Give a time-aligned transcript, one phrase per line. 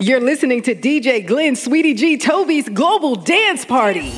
[0.00, 4.12] You're listening to DJ Glenn Sweety G Toby's Global Dance Party.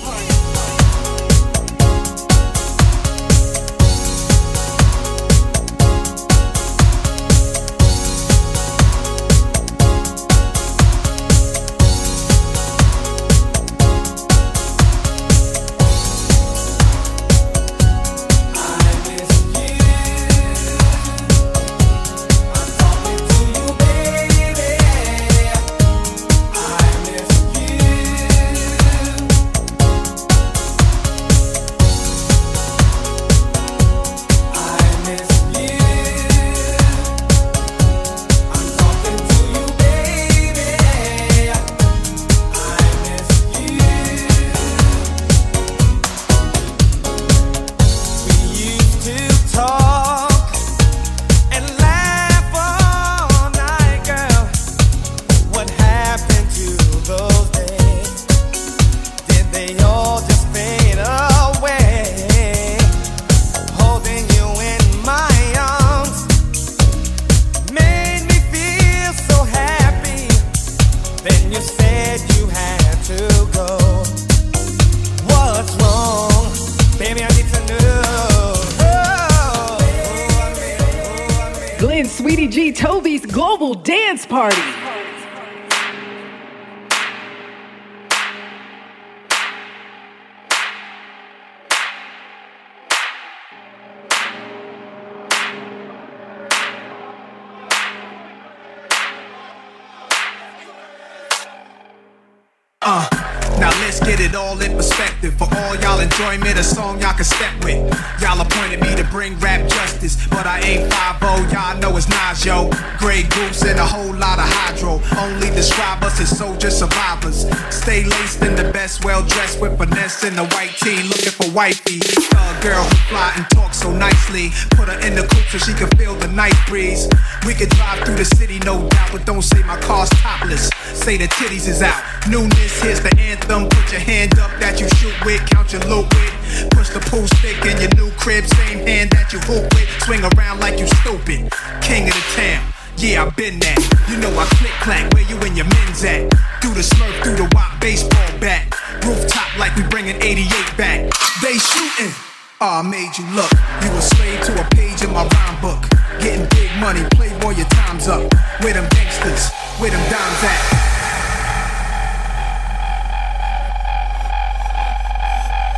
[118.42, 121.98] In the best, well dressed with finesse in the white tee looking for wifey.
[121.98, 124.50] A girl who fly and talk so nicely.
[124.76, 127.08] Put her in the coupe so she can feel the night breeze.
[127.46, 130.70] We could drive through the city, no doubt, but don't say my car's topless.
[130.94, 132.02] Say the titties is out.
[132.28, 133.68] Newness, here's the anthem.
[133.68, 136.39] Put your hand up that you shoot with, count your loot with.
[136.70, 139.88] Push the pool stick in your new crib, same hand that you hoop with.
[140.04, 141.50] Swing around like you stupid.
[141.82, 142.62] King of the town.
[142.96, 143.80] Yeah, I've been that.
[144.08, 146.28] You know I click clack, where you and your men's at?
[146.60, 148.68] Through the smurf, through the wop, baseball bat.
[149.06, 151.08] Rooftop like we bringing 88 back.
[151.40, 152.12] They shooting.
[152.60, 153.48] Ah, I made you look.
[153.80, 155.80] You a slave to a page in my rhyme book.
[156.20, 158.28] Getting big money, playboy, your time's up.
[158.60, 159.48] Where them gangsters,
[159.80, 160.99] where them dimes at?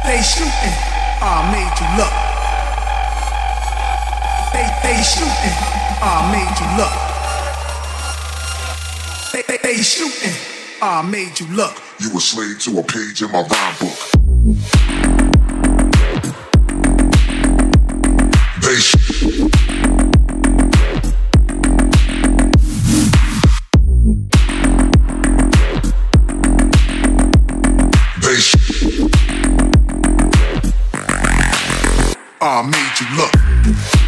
[0.04, 0.76] They shooting.
[1.24, 2.14] I made you look.
[4.52, 5.56] They, they shooting.
[6.02, 6.94] I made you look.
[9.32, 10.34] They, they, they shooting.
[10.82, 11.76] I made you look.
[12.00, 13.98] You a slave to a page in my rhyme book.
[18.62, 19.91] They sh-
[32.44, 34.01] I made you look.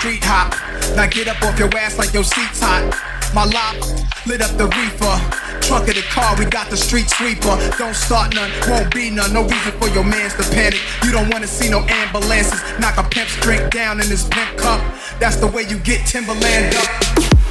[0.00, 0.56] Street hop.
[0.96, 2.88] Now get up off your ass like your seat's hot.
[3.34, 3.76] My lock
[4.24, 5.16] lit up the reefer.
[5.60, 7.54] Trunk of the car, we got the street sweeper.
[7.76, 9.34] Don't start none, won't be none.
[9.34, 10.80] No reason for your mans to panic.
[11.04, 12.62] You don't wanna see no ambulances.
[12.80, 14.80] Knock a pimp's drink down in his pimp cup.
[15.20, 17.09] That's the way you get Timberland up.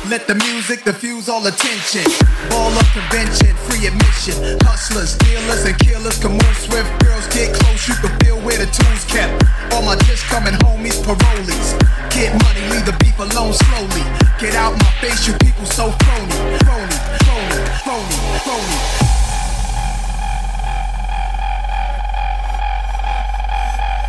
[0.09, 2.01] Let the music diffuse all attention.
[2.49, 4.57] Ball up convention, free admission.
[4.65, 6.89] Hustlers, dealers, and killers come on swift.
[7.05, 9.45] Girls get close, you can feel where the tools kept.
[9.71, 11.77] All my just coming homies, parolees.
[12.09, 14.01] Get money, leave the beef alone slowly.
[14.41, 16.33] Get out my face, you people so phony,
[16.65, 16.97] phony,
[17.29, 18.17] phony, phony,
[18.49, 18.77] phony.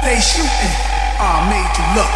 [0.00, 0.75] They shooting,
[1.20, 2.12] I made you look.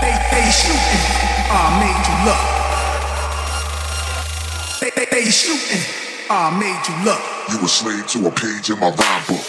[0.00, 2.42] They they shooting, I made you look.
[4.80, 5.82] They they, they shooting,
[6.30, 7.20] I made you look.
[7.50, 9.46] You a slave to a page in my rhyme book.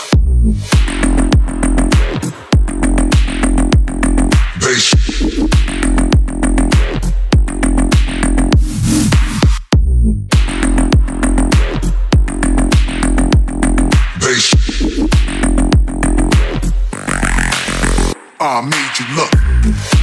[4.62, 4.96] They sh-
[14.20, 14.56] They sh-
[18.40, 20.01] I made you look.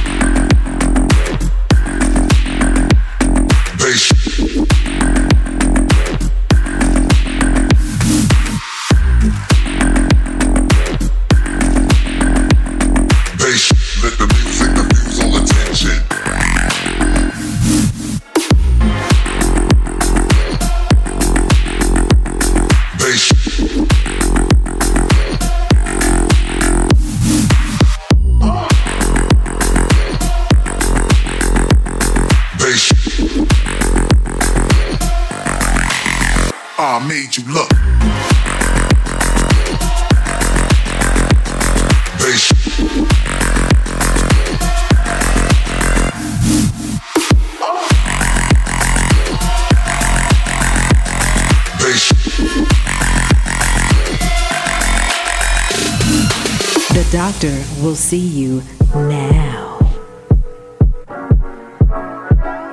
[57.19, 58.63] Doctor will see you
[58.95, 59.77] now.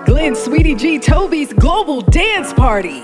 [0.06, 3.02] Glenn Sweety G Toby's Global Dance Party.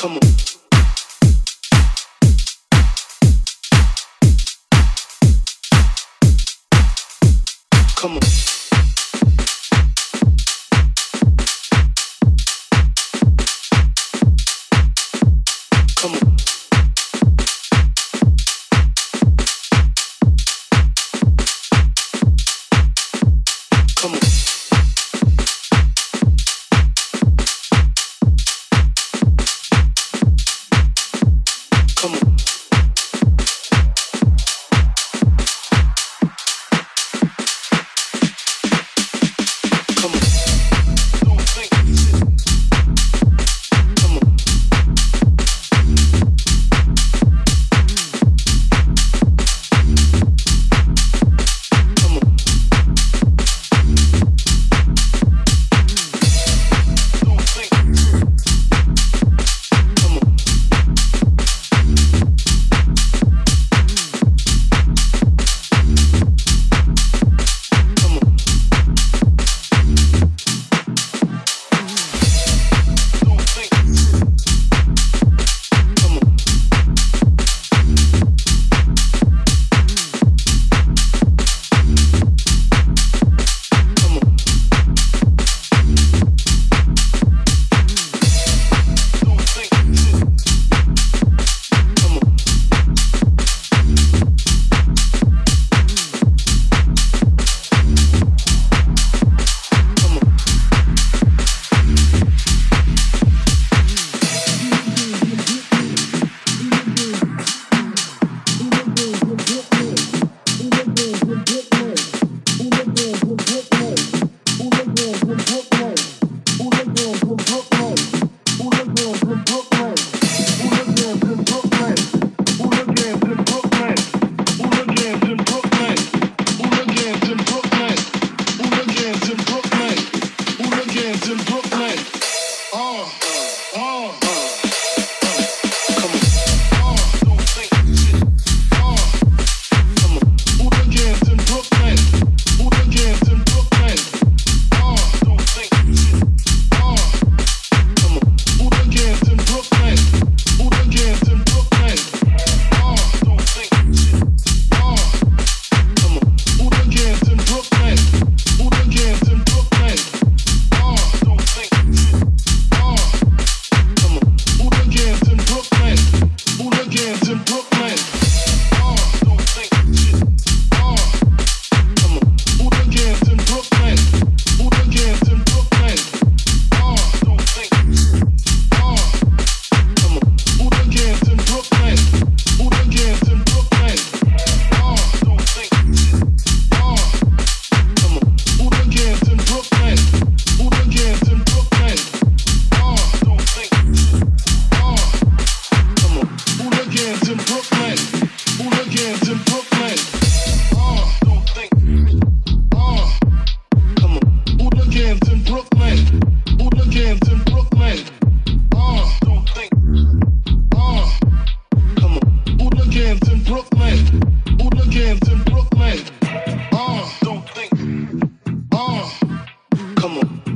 [0.00, 0.49] Come on.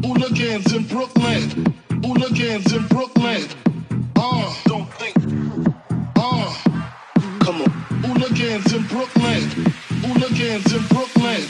[0.05, 1.75] Hooligans in Brooklyn.
[2.05, 3.49] Hooligans in Brooklyn.
[4.17, 5.17] Uh, don't think.
[6.17, 6.55] Uh,
[7.41, 7.71] come on.
[8.05, 9.43] Hooligans in Brooklyn.
[10.05, 11.41] Hooligans in Brooklyn.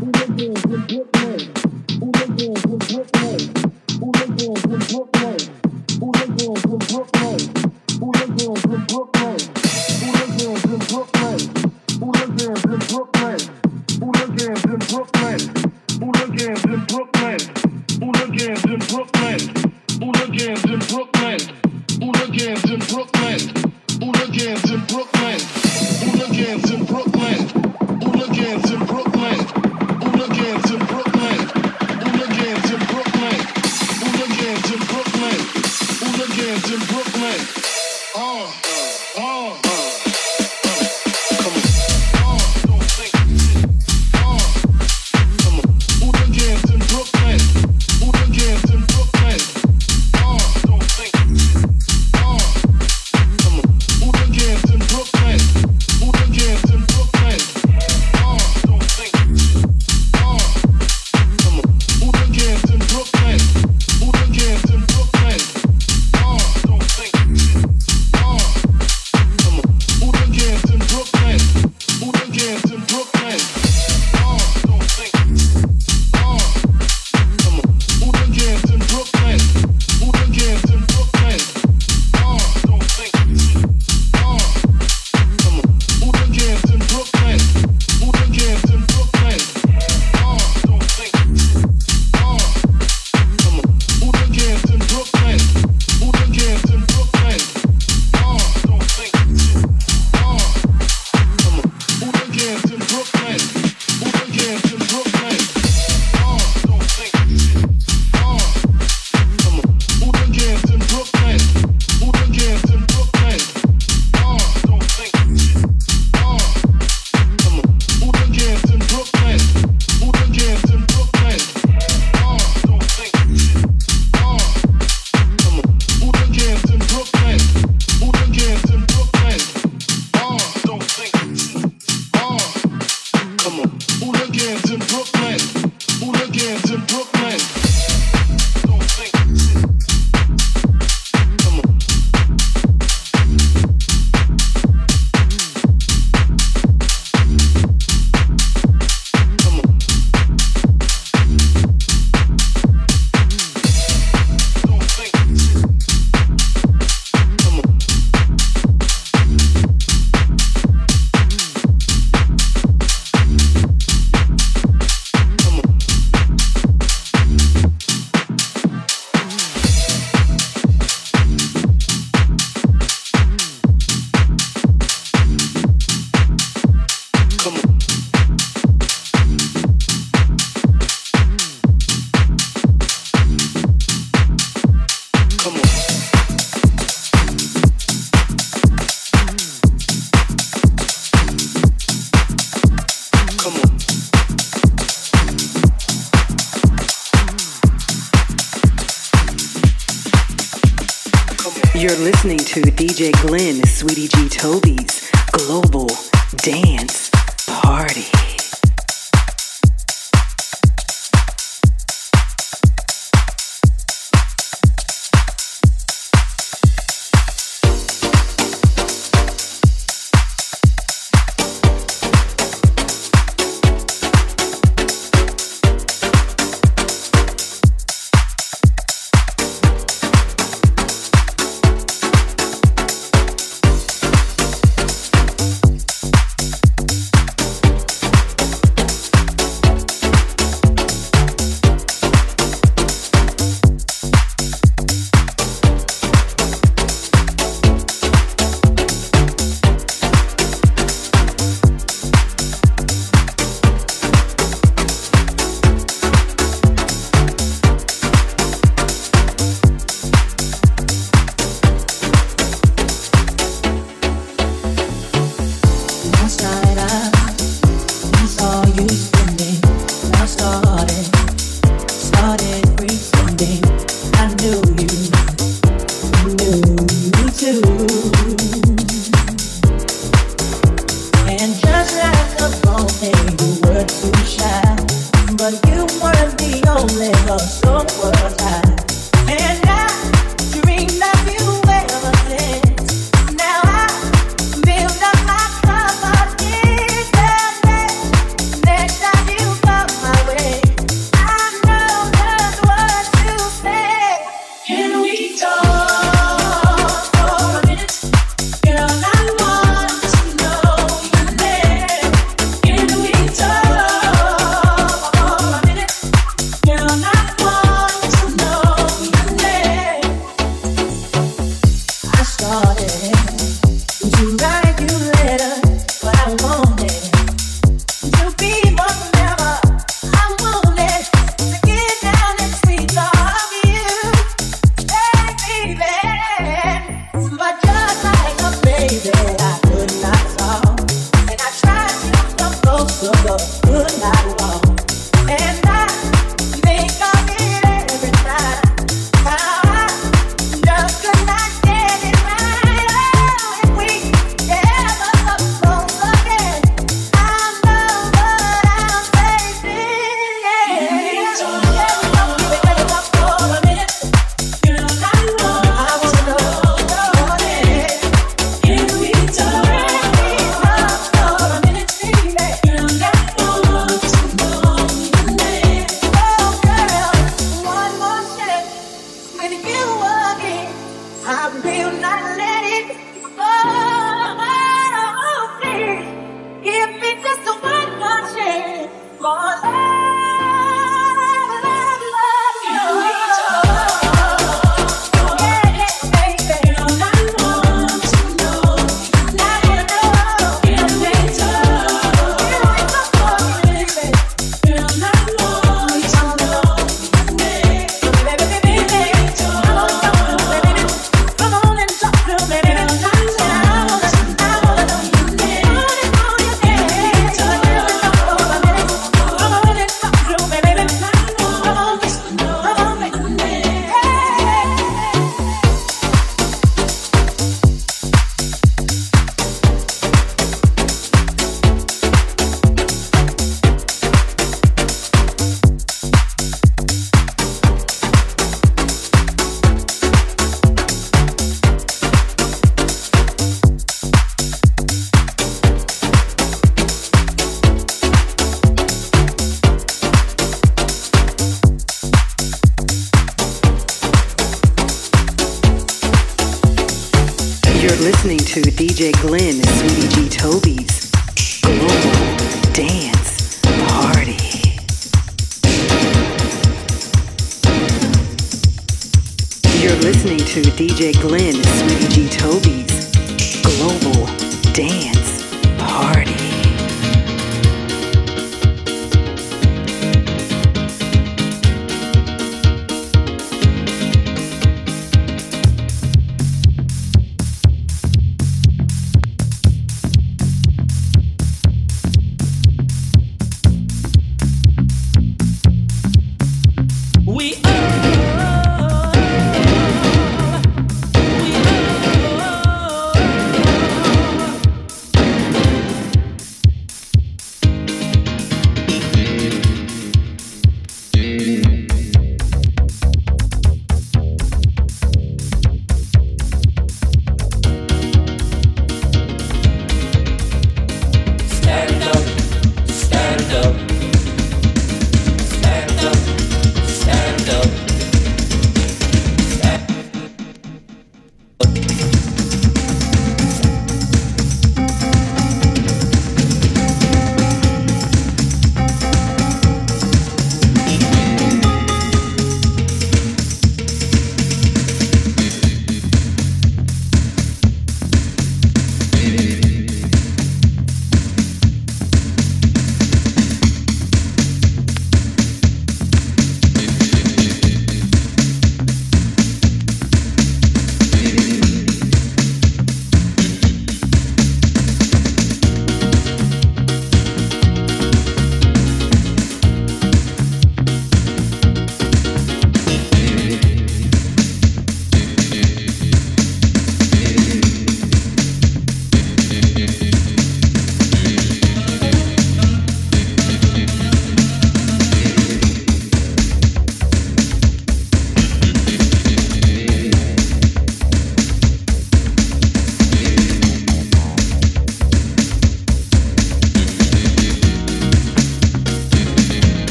[0.00, 1.21] Hooligans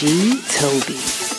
[0.00, 0.40] G.
[0.48, 1.29] Toby.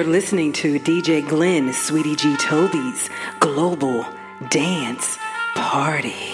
[0.00, 4.06] You're listening to DJ Glenn Sweety G Toby's Global
[4.48, 5.18] Dance
[5.54, 6.29] Party.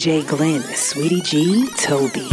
[0.00, 2.26] DJ Glenn, Sweety G, Toby.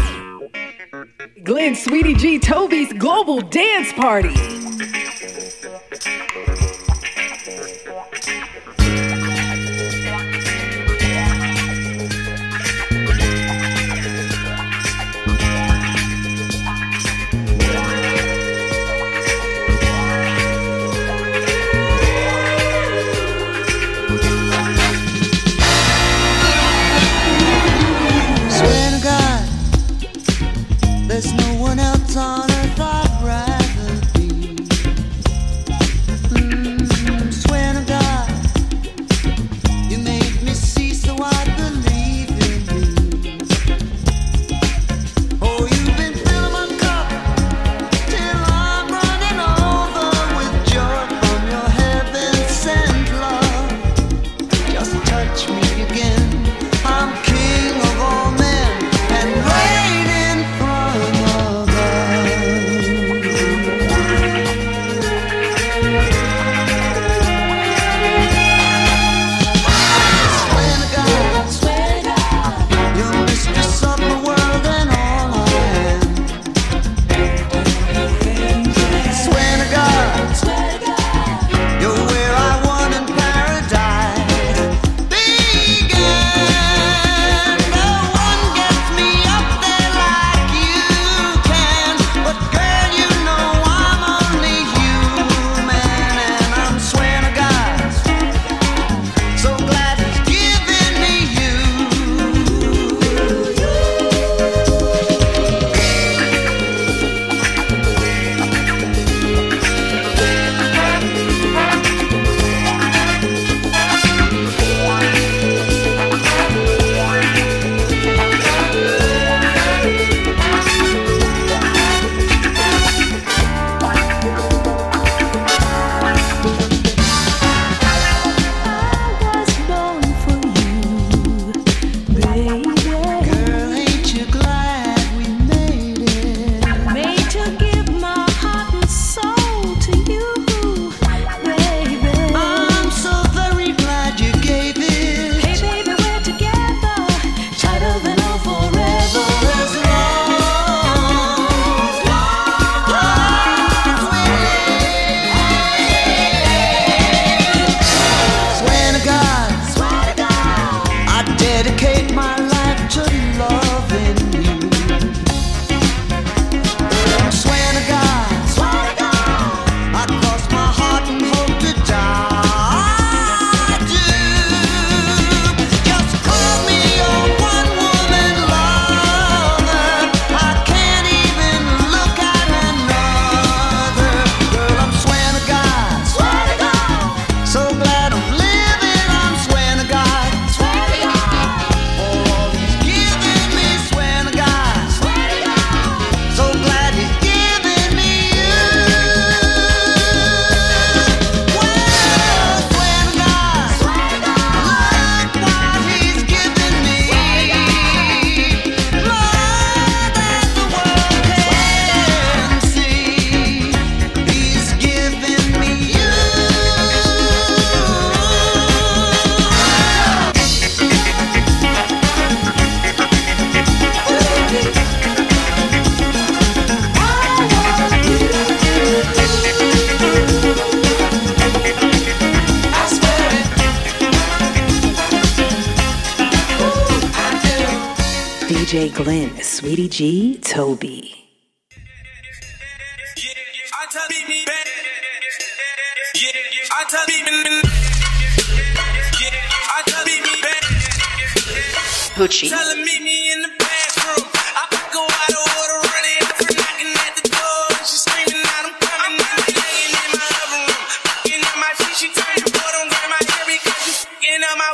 [1.44, 4.67] Glenn, Sweety G, Toby's Global Dance Party.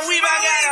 [0.08, 0.63] we back at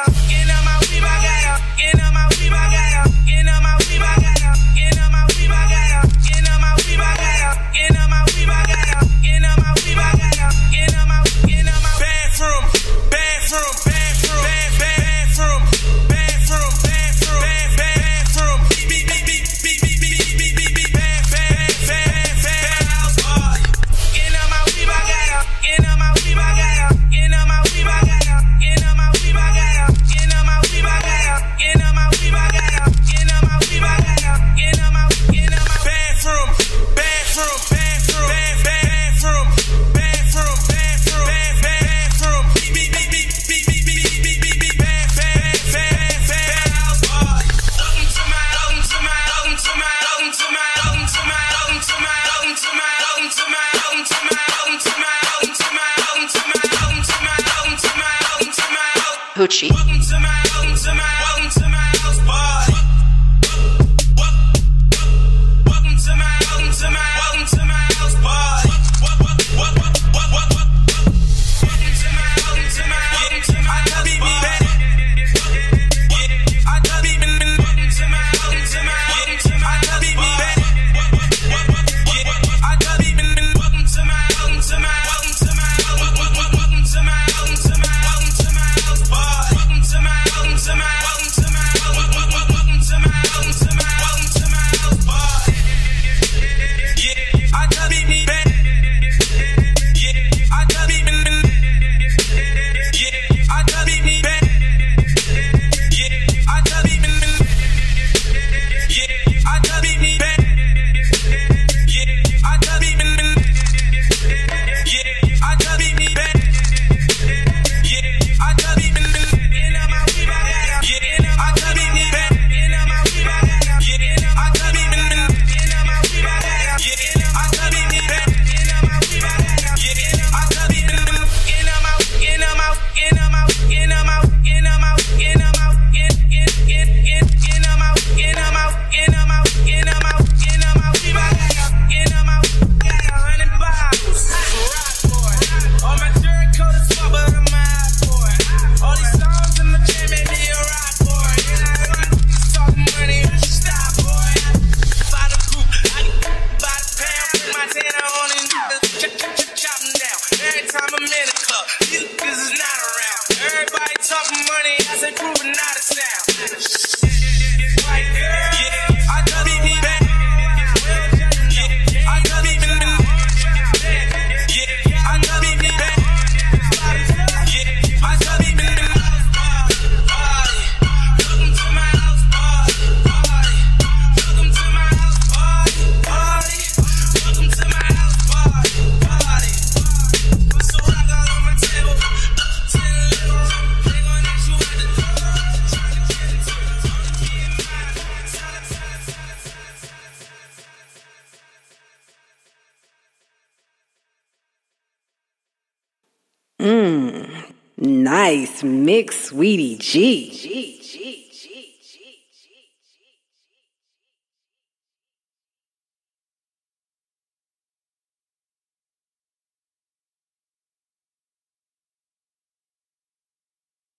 [59.52, 59.81] Hoochie.